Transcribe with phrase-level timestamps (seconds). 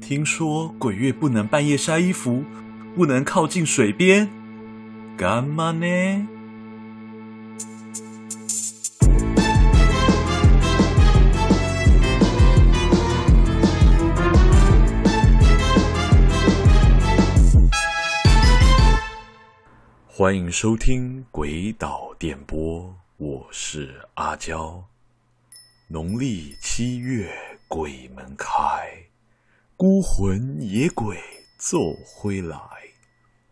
[0.00, 2.44] 听说鬼月不能半夜晒衣服，
[2.96, 4.28] 不能靠近水边，
[5.16, 6.26] 干嘛呢？
[20.06, 22.82] 欢迎收听《鬼岛电波》，
[23.16, 24.84] 我是阿娇。
[25.88, 29.06] 农历七月，鬼门开，
[29.76, 31.16] 孤魂野鬼
[31.56, 32.58] 走回来。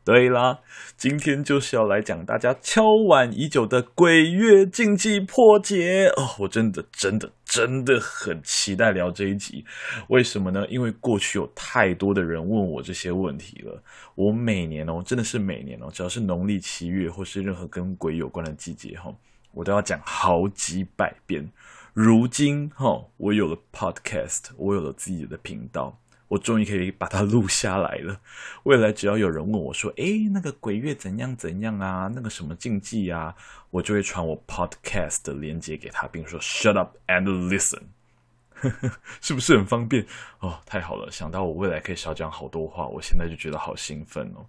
[0.04, 0.58] 对啦，
[0.96, 6.34] 今天就是要来讲大家敲碗已久的鬼月禁忌破解哦！
[6.40, 9.64] 我真的、真的、真的很期待聊这一集。
[10.08, 10.66] 为什么呢？
[10.68, 13.80] 因为过去有太多的人问我这些问题了。
[14.16, 19.14] 我每年哦，真的是每年哦，只要是农历七月或是任何跟鬼有关的季节哈，
[19.52, 21.48] 我都要讲好几百遍。
[22.00, 25.98] 如今哈，我有了 podcast，我有了自己的频道。
[26.28, 28.20] 我终于可以把它录下来了。
[28.62, 32.08] 未来只要有人问我说：“诶，那个鬼月怎样怎样啊？
[32.14, 33.34] 那个什么禁忌啊？”
[33.70, 37.82] 我就会传我 podcast 的链接给他，并说 “Shut up and listen”，
[39.20, 40.06] 是不是很方便？
[40.38, 41.10] 哦，太好了！
[41.10, 44.46] 想到我未来可以少讲好多话，我现在就觉得好兴奋哦。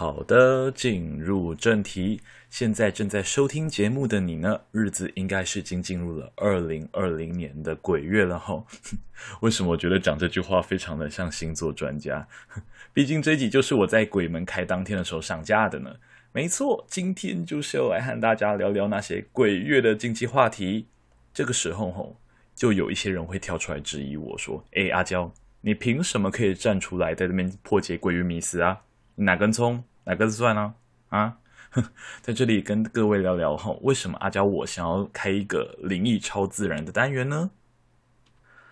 [0.00, 2.22] 好的，进入正题。
[2.48, 8.64] 现在正在收听节目的你呢，日子应该是已经进入了二零二零年的鬼月了哈。
[9.42, 12.26] 为什么我觉得讲这句话非常的像星座专家？
[12.94, 15.94] 毕竟这一集就是我在鬼门开当天的时候上架的呢。
[16.32, 20.86] 没错，今天就是要来和大家聊聊那些鬼月的禁忌话题。
[21.34, 22.16] 这个时候吼，
[22.54, 28.80] 就有一些人会跳出来质疑我说：“哎，阿娇，你凭什么可以站出来在这边破解鬼月迷思啊？
[29.16, 30.74] 哪根葱？”哪个算呢？
[31.10, 31.36] 啊，
[32.20, 37.52] 在这里跟各位聊聊哈，为什么阿娇我想要开一个灵异超自然的单元呢？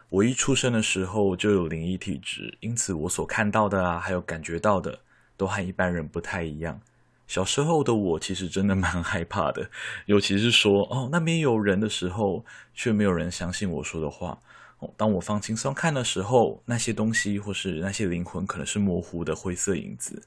[0.08, 4.98] 我一出生的时候就有灵异体质，因此我所看到的啊，还有感觉到的，
[5.36, 6.80] 都和一般人不太一样。
[7.28, 9.70] 小时候的我其实真的蛮害怕的，
[10.06, 12.44] 尤其是说哦，那边有人的时候，
[12.74, 14.40] 却没有人相信我说的话。
[14.80, 20.20] 哦，当我放轻松看的时候，那些东西或是那些灵魂，可能是模糊的灰色影子。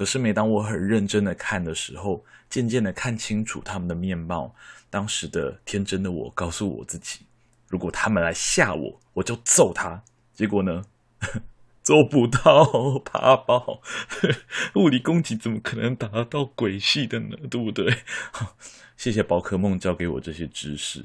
[0.00, 4.54] 可是，每当我很认真的看的时候，渐渐的看清楚他们的面貌。
[4.88, 7.26] 当时的天真的我告诉我自己，
[7.68, 10.02] 如果他们来吓我，我就揍他。
[10.32, 10.82] 结果呢，
[11.84, 13.82] 做不到，怕爆。
[14.76, 17.36] 物理攻击怎么可能达到鬼系的呢？
[17.50, 17.94] 对不对？
[18.96, 21.04] 谢谢宝可梦教给我这些知识。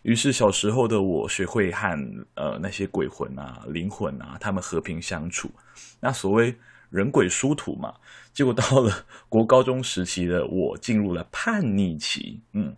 [0.00, 5.50] 于是小时候的我学会和呃那些鬼魂啊、灵魂啊，他们和平相处。
[6.00, 6.56] 那所谓。
[6.90, 7.94] 人鬼殊途嘛，
[8.32, 12.76] 结果到了 国高中时期的我进入了叛逆期，嗯，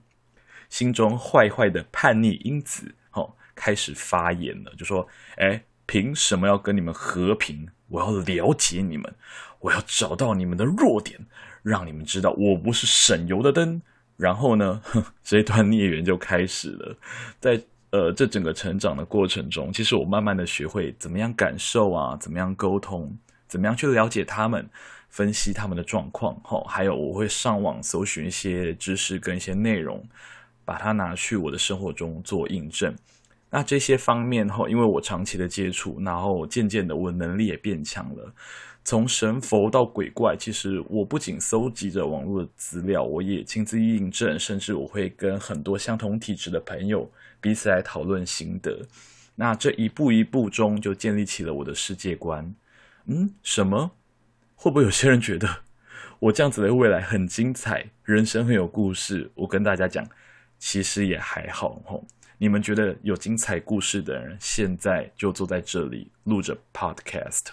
[0.69, 5.06] 心中坏坏的叛逆因子，哦，开始发言了，就说
[5.37, 7.69] ：“哎，凭什么要跟你们和平？
[7.89, 9.15] 我要了解你们，
[9.61, 11.19] 我要找到你们的弱点，
[11.62, 13.81] 让你们知道我不是省油的灯。”
[14.17, 14.81] 然后呢，
[15.25, 16.97] 这一段孽缘就开始了。
[17.41, 23.17] 在呃这整个成长的过程中，其实我慢慢的学会怎么样感受啊，怎么样沟通。
[23.53, 24.67] 怎么样去了解他们，
[25.11, 26.35] 分析他们的状况？
[26.43, 30.03] 哈，还有我会上网搜寻一些知识跟一些内容，
[30.65, 32.97] 把它拿去我的生活中做印证。
[33.51, 38.33] 那这些方面哈，因为我长期的接触，然后渐渐的我能力也变强了。
[38.85, 47.07] 从神佛到鬼怪，其实我不仅搜集着网络的资料，我也亲自印证，甚至我会跟很多相同体质的朋友
[47.39, 48.81] 彼此来讨论心得。
[49.35, 52.55] 那这一步一步中，就建立起了我的世界观。
[53.07, 53.93] 嗯，什么？
[54.55, 55.63] 会不会有些人觉得
[56.21, 59.31] 我这样子的未来很精彩，人生很有故事？
[59.35, 60.09] 我跟大家讲，
[60.59, 62.07] 其实也还好吼。
[62.39, 67.47] 你们觉得有精彩故事的人，现在就坐在这里录着 podcast，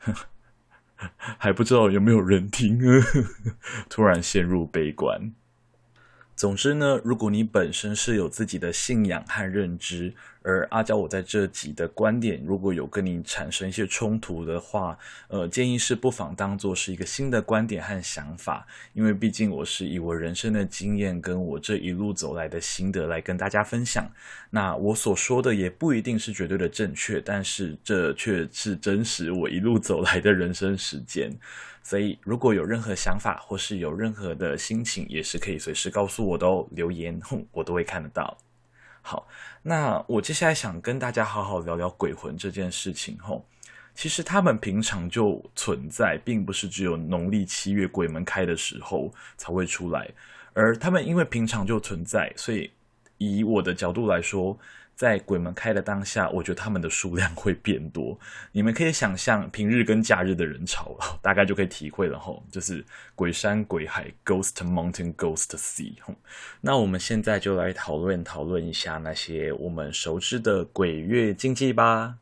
[0.96, 2.80] 还不知道有没有人听？
[3.88, 5.32] 突然陷入悲观。
[6.34, 10.12] 总之呢，如果你本身是有自己的信仰和认知，
[10.42, 14.98] 而阿娇我在这集的观点如果有跟你产生一些冲突的话，
[15.28, 24.10] 呃，建议是不妨当做是一个新的观点和想法，因为毕竟我是以我人生的经验跟我这一路走来的心得来跟大家分享。
[24.50, 31.30] 那我所说的也不一定是绝对的正确，但是这却是真实我一路走来的人生实践。
[31.82, 37.20] 所以，如果有任何想法或是有任何的心情，也是可以随时告诉我的哦，留言，
[37.50, 38.38] 我都会看得到。
[39.02, 39.26] 好，
[39.62, 43.18] 那我接下来想跟大家好好聊聊鬼魂这件事情。
[43.18, 43.44] 吼，
[43.96, 50.08] 其实他们平常就存在，并不是只有农历七月鬼门开的时候才会出来。
[50.54, 52.70] 而他们因为平常就存在，所以
[53.18, 54.56] 以我的角度来说，
[54.94, 58.18] 在鬼门开的当下，我觉得他们的数量会变多。
[58.52, 62.84] 你们可以想象平日跟假日的人潮， 大概就可以体会了吼，就是
[63.14, 65.94] 鬼山鬼海，Ghost Mountain Ghost Sea。
[66.60, 72.16] 那我们现在就来讨论讨论一下那些我们熟知的鬼月禁忌吧。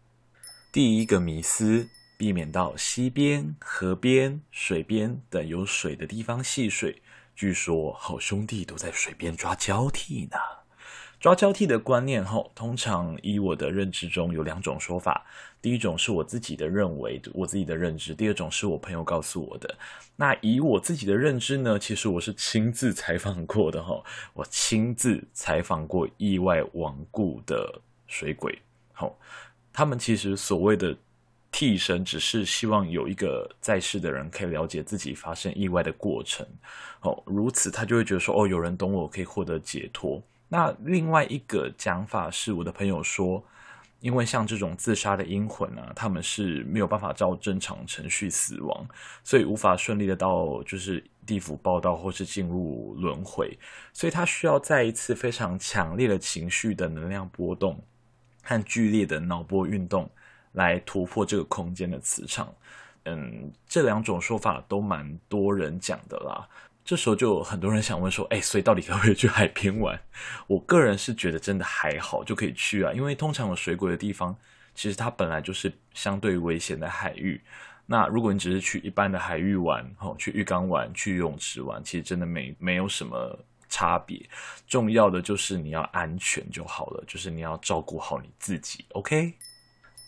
[0.73, 1.89] 第一个迷思。
[2.21, 7.01] 避免到溪边、河边、水边等有水的地方戏水。
[7.35, 10.37] 据说好兄弟都在水边抓交替呢。
[11.21, 15.27] 抓交替的观念后，通常以我的认知中有两种说法。
[15.61, 19.73] 第一种是我自己的认为，我自己的认知；第二种是我朋友告诉我的。
[20.17, 24.03] 那以我自己的认知呢，其实我是亲自采访过的哈，
[24.33, 28.59] 我亲自采访过意外亡故的水鬼。
[28.93, 29.15] 好，
[29.73, 30.97] 他们其实所谓的。
[31.53, 36.47] 替身只是希望有一个在世的人可以了解自己发生意外的过程，
[37.01, 40.23] 哦，如此他就会觉得说，哦，有人懂我，可以获得解脱。
[40.51, 43.43] 那另外一个讲法是，我的朋友说，
[44.01, 48.87] 因为像这种自杀的阴魂啊，他们是没有办法照正常程序死亡，
[49.25, 53.57] 所以无法顺利的到就是地府报道或是进入轮回，
[53.95, 57.83] 所以他需要再一次非常强烈的情绪的能量波动
[58.43, 60.11] 和剧烈的脑波运动。
[60.55, 62.53] 来突破这个空间的磁场，
[63.05, 66.45] 嗯，这两种说法都蛮多人讲的啦。
[66.85, 70.01] 这时候就很多人想问说，哎，所以到底可不可以去海边玩？
[70.49, 72.93] 我个人是觉得真的还好，就可以去啊。
[72.93, 74.37] 因为通常有水鬼的地方，
[74.75, 77.41] 其实它本来就是相对危险的海域。
[77.87, 83.39] 那如果你只是去一般的海域玩，哦，去浴缸玩，去游泳池玩，其实真的没没有什么
[83.69, 84.25] 差别。
[84.67, 89.35] 重要的就是你要安全就好了，就是你要照顾好你自己，OK？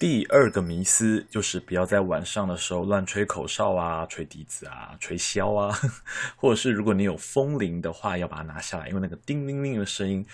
[0.03, 5.73] 第二个迷思就是不要在晚上的时候乱吹口哨啊、吹笛子啊、吹箫啊，
[6.35, 10.27] 或者是如果你有风铃的话，要把它拿下来，因为那个叮铃铃的声音，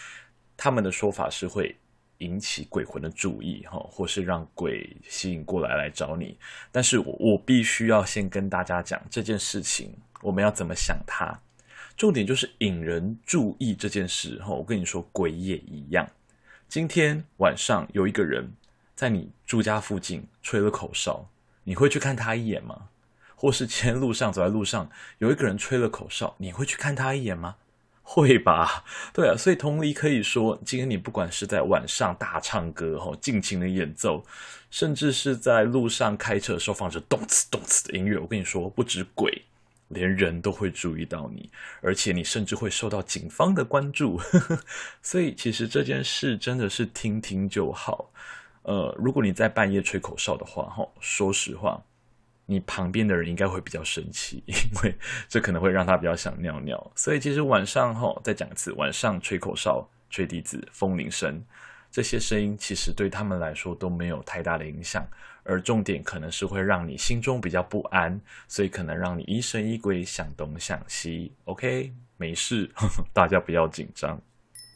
[0.56, 1.76] 他们的说法是会
[2.16, 6.38] 引起鬼魂的注意，哈，或是让鬼吸引过来来找你。
[6.72, 11.38] 但是我我必须要先跟大家讲这件事情，我们要怎么想它？
[11.94, 16.08] 重点就是引人注意这件事，哈，我跟你说，鬼也一样。
[16.70, 18.50] 今天晚上有一个人。
[18.98, 21.28] 在你住家附近吹了口哨，
[21.62, 22.88] 你会去看他一眼吗？
[23.36, 27.54] 或是今天路上走在路上，有一个人吹了口哨，你会去看他一眼吗？
[28.02, 28.82] 会吧？
[29.14, 34.26] 对啊，所以同理可以说，今天你不管是在晚上大唱歌吼，尽情的演奏，
[34.68, 39.44] 甚至是在路上开车的时候放着动次动次的音乐，我跟你说，不止鬼，
[39.86, 41.48] 连人都会注意到你，
[41.80, 44.20] 而且你甚至会受到警方的关注。
[45.00, 48.10] 所以其实这件事真的是听听就好。
[48.62, 51.82] 呃，如果你在半夜吹口哨的话，哈，说实话，
[52.46, 54.94] 你旁边的人应该会比较生气， 因为
[55.28, 56.92] 这可能会让他比较想尿尿。
[56.94, 61.42] 所以其实晚上，哈，再讲一次，晚上吹口哨、吹笛子、风铃声，
[61.90, 65.06] 这些声音其实对他们来说都没有太大的影响，
[65.44, 71.32] 而重点可能是会让你心中比较不安，所以可能让你疑神疑鬼、想东想西。
[71.44, 72.70] OK，没事，
[73.14, 74.20] 大家不要紧张。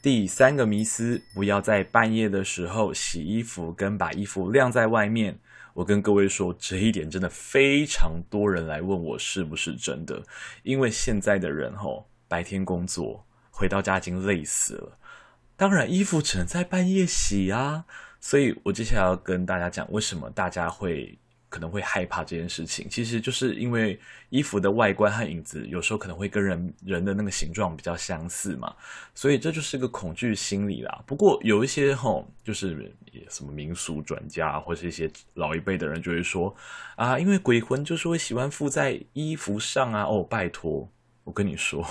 [0.02, 5.38] 第三个迷思，不要在半夜的时候洗衣服跟把衣服晾在外面。
[5.74, 10.20] 我跟各位说，这一点真的非常多人来问我是不是真的，
[10.64, 14.98] 因为现在的人吼，白天工作回到家已经累死了，
[15.56, 17.84] 当然衣服只能在半夜洗啊。
[18.18, 21.16] 所以我接下来要跟大家讲，为什么大家会。
[21.52, 24.00] 可能会害怕这件事情，其实就是因为
[24.30, 28.74] 衣服的外观和影子有时候可能会跟人人的那个形状比较相似嘛，
[29.14, 31.04] 所以这就是一个恐惧心理啦。
[31.06, 32.90] 不过有一些吼，就是
[33.28, 36.56] 什么民俗专家或是一些老一辈的人就会说
[36.96, 40.04] 啊，因为鬼魂就是会喜欢附在衣服上啊。
[40.04, 40.88] 哦，拜托，
[41.24, 41.86] 我跟你说，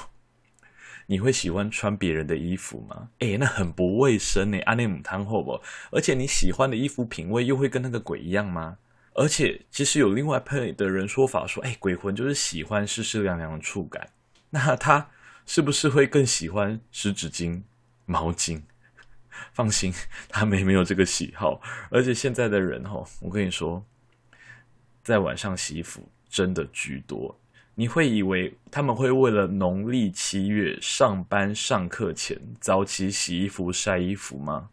[1.05, 3.09] 你会喜欢穿别人的衣服吗？
[3.19, 5.61] 诶，那很不卫生呢，阿内姆汤后不？
[5.91, 8.79] 而且你喜欢的衣服品味又会跟那个鬼一样吗？
[9.13, 14.09] 而且，其实有另外派的人说法说，哎，鬼魂就是喜欢湿湿凉凉的触感。
[14.49, 15.09] 那他
[15.45, 17.61] 是不是会更喜欢湿纸巾、
[18.05, 18.61] 毛巾？
[19.53, 19.93] 放心，
[20.29, 21.61] 他们没有这个喜好。
[21.89, 23.83] 而且现在的人哈，我跟你说，
[25.03, 27.37] 在晚上洗衣服真的居多。
[27.75, 34.69] 你会以为他们会为了农历七月上班上课前早起洗衣服晒衣服吗？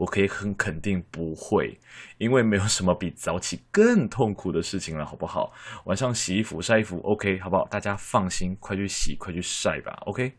[0.00, 1.78] 我可以很肯定不会，
[2.16, 5.52] 因为没有什么比早起更痛苦的事情了，好不好？
[5.84, 7.66] 晚上洗衣服、晒衣服，OK，好不好？
[7.66, 10.32] 大家放心，快去洗，快去晒吧，OK。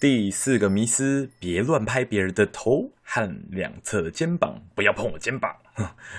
[0.00, 5.54] 第四个迷思，别乱拍别人的头和两侧的肩膀，不要碰我肩膀。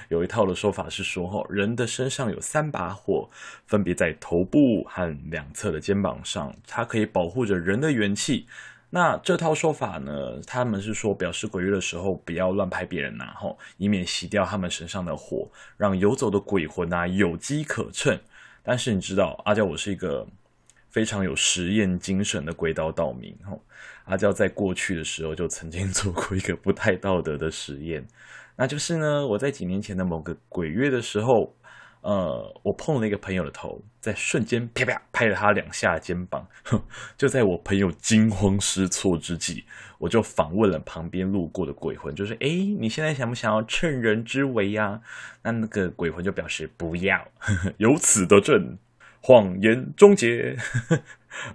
[0.10, 3.28] 有一套的说法是说，人的身上有三把火，
[3.66, 8.46] 分别在头部和两侧的肩膀上，它可以保护着人的元气。
[8.90, 18.18] 那这套说法呢，他们是说表示鬼月的时候不要乱拍别人呐，吼，以免熄掉他们身上的火，让游走的鬼魂啊有机可乘。
[18.64, 20.26] 但是你知道，阿娇我是一个
[20.90, 23.62] 非常有实验精神的鬼道道民，吼，
[24.06, 28.08] 阿娇在过去的时候就曾经 做过一个不太道德的实验，
[28.56, 31.54] 那就是呢，我在几年前的某个鬼月的时候。
[32.06, 36.48] 呃，我碰了一个朋友的头，在瞬间啪啪拍了他两下肩膀。
[37.18, 39.66] 就在我朋友惊慌失措之际，
[39.98, 42.48] 我就访问了旁边路过的鬼魂，就是哎，
[42.80, 45.02] 你现在想不想要趁人之危呀、啊？
[45.42, 47.28] 那那个鬼魂就表示不要，
[47.78, 48.78] 由此得证，
[49.20, 50.56] 谎言终结。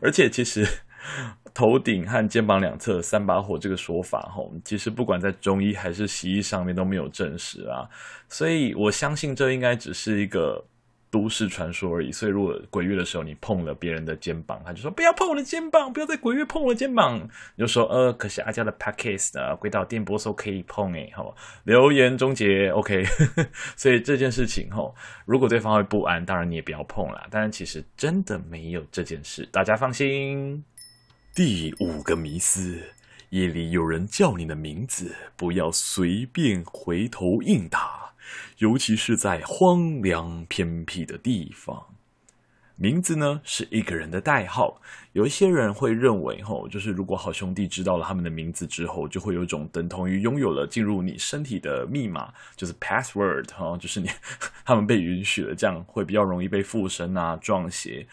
[0.01, 0.67] 而且其实。
[1.53, 7.89] 头顶和肩膀两侧三把火这个说法，吼，其实不管在中医还是西医上面都没有证实啊，
[8.29, 10.65] 所以我相信这应该只是一个
[11.11, 12.13] 都市传说而已。
[12.13, 17.19] 所以如果鬼月的时候你碰了别人的肩膀，他就说不要碰我的肩膀，不要在鬼月碰我的肩膀，
[17.57, 23.05] 你就说呃，可是阿交的 Podcast 的鬼岛电波说可以碰诶，好，留言终结，OK。
[23.77, 27.27] 所以这件事情吼，如果对方会不安，当然你也不要碰啦。
[27.29, 30.65] 当然其实真的没有这件事，大家放心。
[31.33, 32.77] 第五个迷思：
[33.29, 38.15] 夜里有人叫你的名字，不要随便回头应答，
[38.59, 41.87] 尤其是在荒凉偏僻的地方。
[42.75, 44.83] 名字呢，是一个人的代号。
[45.13, 54.11] 有一些人会认为，吼，就是如果好兄弟知道了他们的名字之后，就会有一种等同于拥有了进入你身体的密码，就是 password，哈，就是你
[54.67, 58.05] 他们被允许了，这样会比较容易被附身啊、撞邪。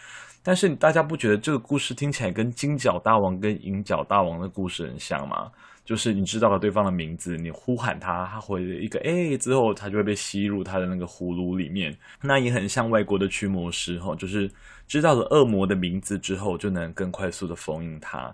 [0.47, 5.51] 但是大家不觉得这个故事听起来跟金角大王跟银角大王的故事很像吗？
[5.83, 11.93] 就是你知道了对方的名字，你呼喊他，他回一个哎，之后他就会被吸入他的那个葫芦里面。
[12.21, 14.49] 那也很像外国的驱魔师哈，就是
[14.87, 18.33] 知道了恶魔的名字之后，就能更快速的封印他。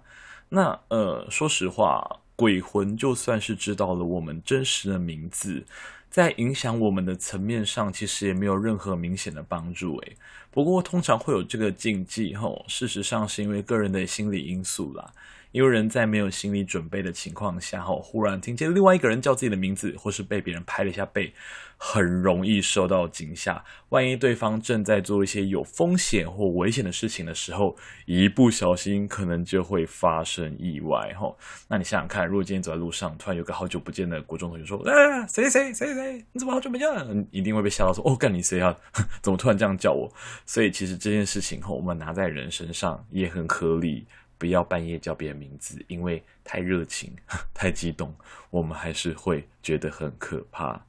[0.50, 5.65] 那呃，说实话，鬼魂就算是知道了我们真实的名字。
[6.13, 9.98] 在影响我们的层面上，其实也没有任何明显的帮助。
[9.98, 10.15] 诶，
[10.51, 15.12] 不过通常会有这个禁忌，吼，事实上是因为个人的心理因素啦。
[15.53, 21.31] 因为人在没有心理准备的情况下，哈，忽然听见另外一个人叫自己的名字，或是被别人拍了一下背，
[21.77, 23.63] 很容易受到惊吓。
[23.89, 27.75] 万一对方正在做一些有风险或危险的事情的时候，
[28.07, 31.31] 一不小心可能就会发生意外，哈。
[31.69, 38.75] 那你想想看，如果今天走在路上，突然有个好久不见的国中同学说：“啊，谁谁谁谁，你怎么好久不见了？”一定会被吓到，说：“哦，干你谁啊？
[39.22, 40.12] 怎么突然这样叫我？”
[40.48, 44.07] 所以其实这件事情，我们拿在人身上也很合理。
[44.43, 47.15] 不要半夜叫别人名字，因为太热情、
[47.55, 48.13] 太激动，
[48.50, 50.85] 我们还是会觉得很可怕。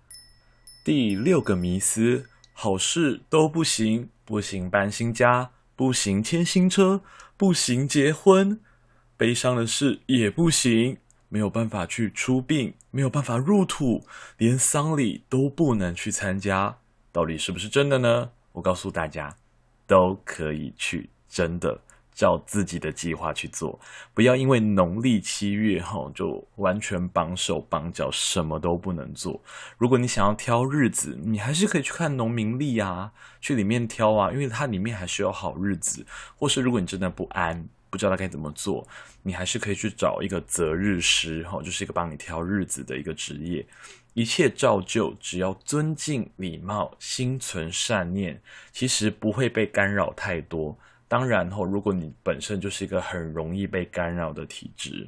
[0.84, 7.00] 第六个迷思：好事都不行，不行搬新家，不行牵新车，
[7.36, 8.58] 不行结婚，
[9.16, 14.04] 悲伤的事也不行，没有办法去出殡，没有办法入土，
[14.36, 16.76] 连丧礼都不能去参加。
[17.12, 18.32] 到底是不是真的呢？
[18.50, 19.36] 我告诉大家，
[19.86, 21.80] 都可以去，真的。
[22.14, 23.78] 照自己的计划去做，
[24.14, 29.42] 不要因为农历七月哈就完全绑手绑脚，什么都不能做。
[29.76, 36.06] 如果你想要挑日子，你还是可以去看农民历啊，去里面挑啊，因为它里面还是有好日子。
[36.36, 38.86] 或是如果你真的不安，不知道该怎么做，
[39.22, 43.66] 你还是可以去找一个择日师哈，就是一个帮你挑日子的一个职业。
[44.14, 48.40] 一切照旧，只要尊敬礼貌，心存善念，
[48.70, 50.78] 其实不会被干扰太多。
[51.14, 55.06] 当然后，如果你本身就是一个很容易被干扰的体质，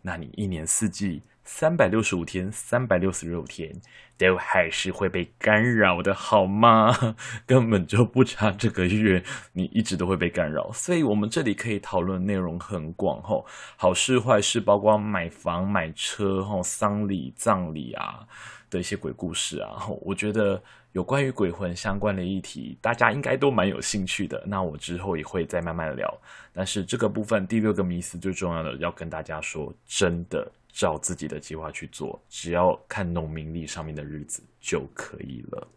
[0.00, 1.20] 那你一年四季
[1.54, 3.70] 三百六十五天、三百六十六天
[4.16, 7.14] 都还是会被干扰的，好吗？
[7.46, 10.72] 根本就不差这个月，你一直都会被干扰。
[10.72, 13.44] 所以，我们这里可以讨论内容很广，吼，
[13.76, 18.26] 好事坏事，包括买房、买车，吼，丧礼、葬礼啊
[18.70, 20.60] 的一些鬼故事啊，我觉得。
[20.92, 24.42] 有关于鬼魂相关的议题，大家应该都蛮有兴趣的。
[24.46, 26.20] 那我之后也会再慢慢聊。
[26.52, 35.68] 但是这个部分第六个迷思最重要的要跟大家说，真的照自己的计划去做，只要看农民历上面的日子就可以了。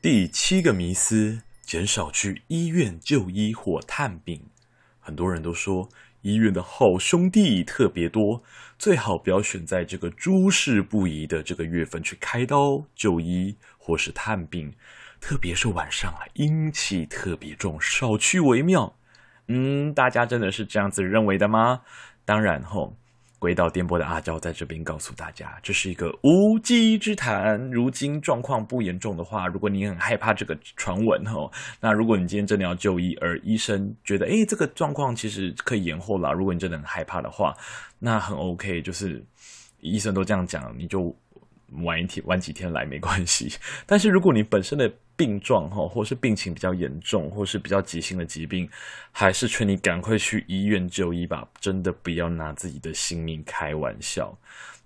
[0.00, 4.42] 第七个迷思，减少去医院就医或探病。
[4.98, 5.88] 很多人都说。
[6.22, 8.44] 医院的好兄弟特别多，
[8.78, 14.72] 最好不要选在这个诸事不宜的这个月份去开刀就医或是探病，
[15.20, 18.96] 特别是晚上啊，阴气特别重，少去为妙。
[19.48, 21.80] 嗯，大家真的是这样子认为的吗？
[22.24, 22.96] 当然吼，
[23.42, 27.60] 诡岛电波的阿娇在这边告诉大家，这是一个无稽之谈。
[27.72, 37.52] 如今状况不严重的话，如果你很害怕这个传闻哦，那如果你今天真的要就医，而医生觉得诶这个状况其实可以延后了，如果你真的很害怕的话，
[37.98, 39.20] 那很 OK，就是
[39.80, 41.12] 医生都这样讲，你就。
[41.84, 43.50] 晚一天，晚几天来没关系。
[43.86, 48.68] 但是如果你本身的病状哈，或是病情比较严重，或是比较急性的疾病，
[49.10, 51.46] 还是劝你赶快去医院就医吧。
[51.60, 54.36] 真的不要拿自己的性命开玩笑。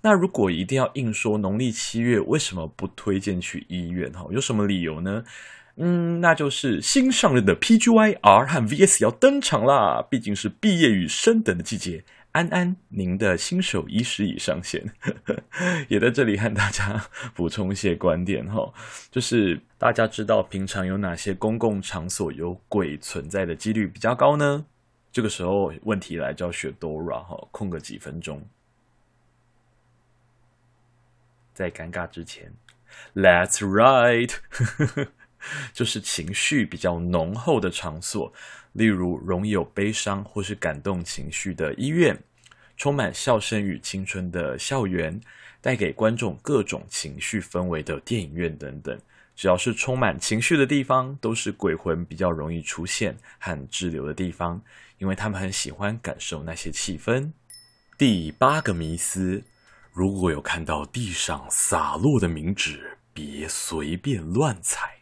[0.03, 4.27] 那如果一定要硬说农历七月为什么不推荐去医院哈？
[4.31, 5.25] 有什么理由呢？
[5.79, 10.03] 嗯，那就是新上任的 PGY-R 和 VS 要登场啦。
[10.09, 12.05] 毕竟是毕业与升等的季节。
[12.37, 14.93] 安安，您的新手医师已上线，
[15.89, 18.75] 也在这里和大家补充一些观点哈，
[19.11, 24.67] 就是大家知道平常有哪些公共场所有鬼存在的几率比较高呢？
[25.11, 28.47] 这个时候问题来就要学 Dora 哈，空个几分钟，
[31.55, 32.53] 在尴尬之前
[33.15, 34.35] ，Let's right，
[35.73, 38.33] 就是情绪比较浓厚的场所。
[38.73, 42.19] 例如，容易有悲伤或是感动情绪的医院，
[42.77, 45.19] 充满笑声与青春的校园，
[45.63, 49.01] 带给观众各种情绪氛围的电影院等等，
[49.35, 54.61] 只要是充满情绪的地方，都是鬼魂比较容易出现和滞留的地方，
[54.99, 57.33] 因为他们很喜欢感受那些气氛。
[57.97, 59.43] 第八个迷思：
[59.95, 64.96] 如果有看到地上洒落的冥纸，别随便乱踩。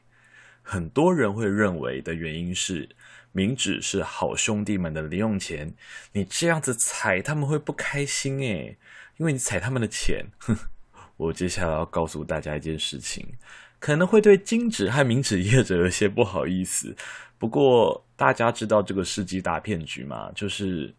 [0.64, 2.88] 很多人会认为的原因是。
[3.36, 5.74] 冥纸是好兄弟们的零用钱，
[6.12, 8.78] 你这样子踩他们会不开心诶，
[9.16, 10.24] 因为你踩他们的钱。
[11.18, 13.26] 我接下来要告诉大家一件事情，
[13.80, 16.94] 可能会对金纸和冥纸业者有些不好意思，
[17.36, 20.30] 不过大家知道这个世纪大骗局吗？
[20.32, 20.94] 就是，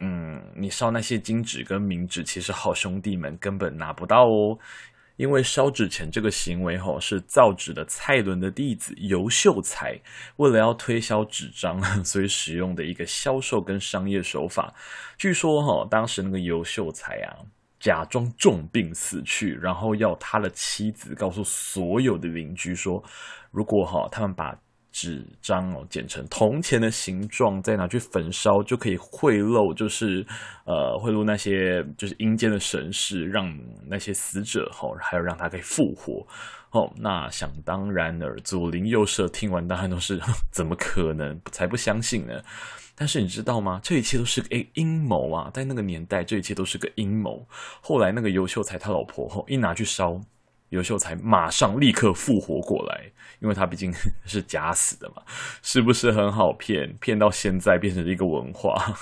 [0.00, 4.58] 嗯，你烧那些金纸跟冥纸，其实好兄弟们根本拿不到哦。
[5.20, 10.00] 因为烧纸钱这个行为，吼是造纸的蔡伦的弟子尤秀才
[10.36, 14.72] 为了要推销纸张， 所以使用的一个销售跟商业手法。
[15.18, 17.36] 据说，哈，当时那个尤秀才啊，
[17.78, 23.04] 假装重病死去，然后要他的妻子告诉所有的邻居说，
[23.50, 24.58] 如果哈他们把
[24.92, 30.26] 纸张哦，剪成铜钱的形状，再拿去焚烧，就可以贿赂，就是
[30.64, 33.52] 呃，贿赂那些就是阴间的神士，让
[33.86, 36.26] 那些死者哦，还有让他可以复活
[36.72, 36.92] 哦。
[36.96, 40.20] 那想当然尔，左邻右舍听完当然都是
[40.52, 42.42] 怎么可能，才不相信呢？
[42.96, 43.80] 但是你知道吗？
[43.82, 45.50] 这一切都是个阴谋啊！
[45.54, 47.46] 在那个年代，这一切都是个阴谋。
[47.80, 50.20] 后来那个尤秀才他老婆吼一拿去烧。
[50.70, 53.92] 尤秀才马上立刻复活过来，因为他毕竟
[54.26, 55.22] 是假死的嘛，
[55.62, 56.96] 是不是很好骗？
[57.00, 58.96] 骗到现在变成了一个文化，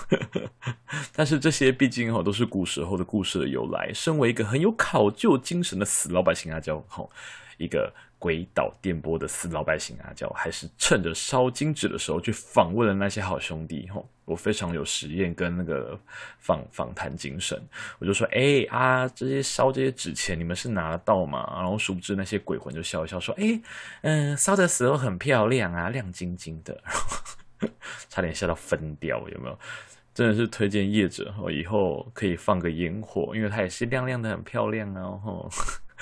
[1.14, 3.92] 但是这些毕竟哈都是古时候的故事的由来。
[3.94, 7.08] 身为一个很有考究精神的死老百姓阿娇，哈
[7.56, 7.94] 一个。
[8.18, 15.98] 鬼岛电波的死老百姓阿交，还是趁着烧金纸的时候去访问了那些好兄弟吼，我非常有实验跟那个
[16.38, 17.60] 访访谈精神，
[17.98, 21.48] 我就说，哎、啊，这些烧这些纸钱，你们是拿得到吗？
[21.56, 23.60] 然后殊不知那些鬼魂就笑一笑说，哎、
[24.02, 26.82] 嗯，烧的时候很漂亮啊，亮晶晶的，
[28.08, 29.58] 差点笑到分掉，有没有？
[30.12, 35.50] 真的是推荐业者，以后可以放个烟火，因为它也是亮亮的，很漂亮哦吼。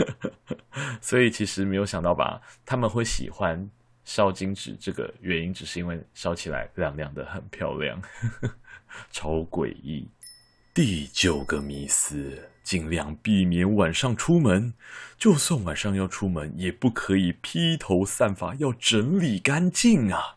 [1.00, 3.68] 所以其实没有想到吧，他们会喜欢
[4.04, 8.00] 烧金纸，这个原因只是因为烧起来亮亮的，很漂亮，
[9.11, 10.09] 超诡异。
[10.74, 14.74] 第九个迷思：尽量避免晚上出门，
[15.16, 20.37] 就算晚上要出门，也不可以披头散发，要整理干净啊。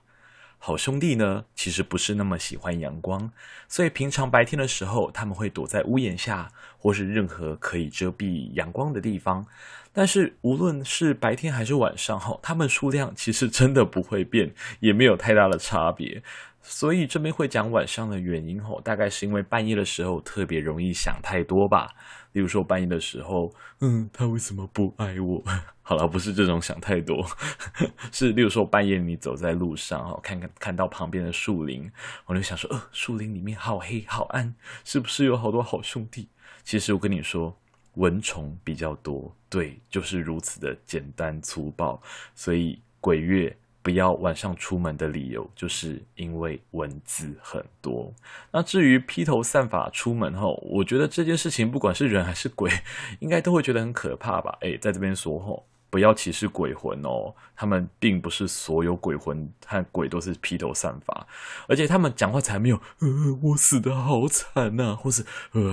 [0.61, 3.31] 好兄弟呢，其实不是那么喜欢阳光，
[3.69, 9.47] 所以平常白天的时候，他们会躲在屋檐下，或是任何可以遮蔽阳光的地方。
[9.91, 16.21] 但是无论是白天还是晚上，哈，他们数量其实真的不会变，也没有太大的差别。
[16.61, 21.93] 所以这边会讲晚上的原因，吼，大概是因为半夜的时候特别容易想太多吧。
[22.33, 25.43] 例如说半夜的时候，嗯，他为什么不爱我？
[25.81, 27.25] 好了，不是这种想太多，
[28.11, 31.91] 是例如说半夜你走在路上，哈，看看看到旁边的树林，
[32.27, 36.27] 我就想说，呃，树林里面好黑好暗，是不是有好多好兄弟？
[36.63, 37.57] 其实我跟你说，
[37.95, 41.99] 蚊虫比较多，对，就是如此的简单粗暴。
[42.35, 43.57] 所以鬼月。
[43.81, 48.13] 不要晚上出门的理由，就是因为蚊子很多。
[48.51, 52.69] 那至于披头散发出门后，我觉得这件事情不管是人还是鬼，
[53.19, 54.57] 应该都会觉得很可怕吧？
[54.61, 61.27] 诶，在这边说吼，不要歧视鬼魂哦，他们并不是所有鬼魂和鬼都是披头散发，
[61.67, 65.23] 而且他们讲话才没有，呃，我死得好惨呐，或是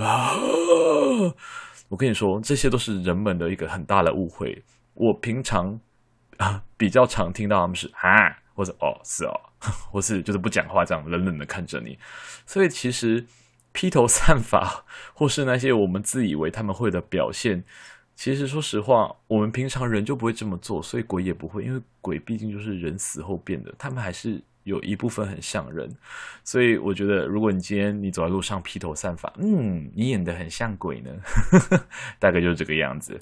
[0.00, 0.30] 啊，
[1.88, 4.62] 我跟你说，这些都是人们的一个很大的误会。
[4.94, 5.78] 我平常
[6.38, 9.40] 啊 比较常听到他们是啊，或者哦是哦，
[9.90, 11.98] 或是就是不讲话这样冷冷的看着你，
[12.46, 13.26] 所以其实
[13.72, 17.64] 披头散发 或是那些我们自以为他们会的表现。
[18.18, 25.94] 其实，说实话，我们平常人就不会这么做，所以鬼也不会，因为鬼毕竟就是人死后变的，他们还是有一部分很像人，
[26.42, 31.10] 所以我觉得，如果你今天你走在路上披头散发，嗯，你演得很像鬼呢，
[32.18, 33.20] 大概就是这个样子。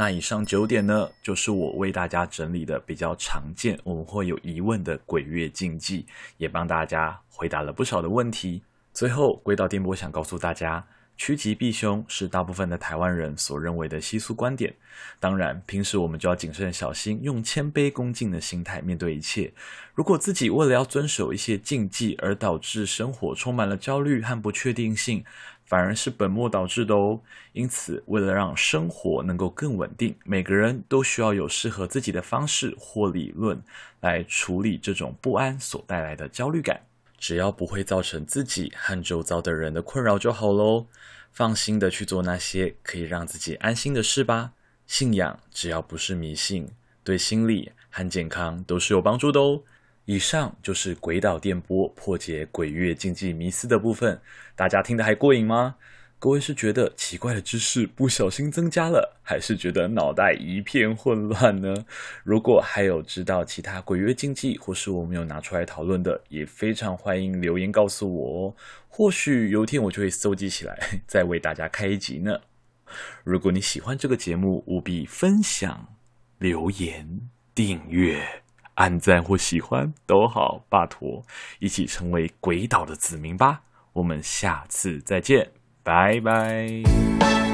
[0.00, 6.06] 那以上九点呢，就是我为大家整理的比较常见，我们会有疑问的鬼月禁忌，
[6.38, 8.62] 也帮大家回答了不少的问题。
[8.94, 10.82] 最后，归到电波想告诉大家。
[11.18, 14.74] 趋吉避凶是大部分的台湾人所认为的习俗观点。
[15.18, 19.52] 当然，平时我们就要谨慎小心，用谦卑恭敬的心态面对一切。
[19.94, 25.22] 如果自己为了要遵守一些禁忌而导致生活充满了焦虑和不确定性，
[25.70, 27.20] 反而是本末倒置的哦。
[27.52, 33.62] 因此，为了让生活能够更稳定，每个人都需要有适合自己的方式或理论
[34.00, 36.80] 来处理这种不安所带来的焦虑感。
[37.16, 40.86] 只要不会造成自己和周遭的人的困扰就好喽。
[41.30, 44.50] 放心的去做那些可以让自己安心的事吧。
[44.86, 46.68] 信仰只要不是迷信，
[47.04, 49.62] 对心理和健康都是有帮助的哦。
[50.10, 54.20] 以上就是鬼岛电波破解鬼月禁忌迷思的部分，
[54.56, 55.76] 大家听得还过瘾吗？
[56.18, 61.72] 各位是觉得奇怪的知识不小心增加了，还是觉得脑袋一片混乱呢？
[62.24, 68.54] 如果还有知道其他鬼月禁忌，或是我没有拿出来讨论的，也非常欢迎留言告诉我哦。
[68.88, 72.36] 或许有一天我就会搜集起来，再为大家开一集呢。
[73.22, 75.94] 如果你喜欢这个节目，务必分享、
[76.38, 78.39] 留言、订阅、
[78.80, 81.22] 按赞或喜欢都好，拜托，
[81.58, 83.60] 一起成为鬼岛的子民吧。
[83.92, 85.50] 我们下次再见。
[85.82, 87.49] 拜拜。